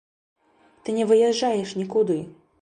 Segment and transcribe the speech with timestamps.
[0.87, 2.19] Ты не выязджаеш нікуды.